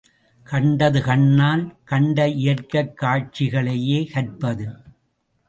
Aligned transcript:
கண்டது 0.43 1.01
கண்ணால் 1.01 1.77
கண்ட 1.83 2.27
இயற்கைக் 2.27 2.97
காட்சி 2.97 3.47
களையே 3.47 4.11
கற்பது. 4.11 4.67